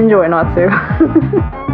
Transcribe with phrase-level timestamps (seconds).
[0.00, 1.66] enjoy Natsu.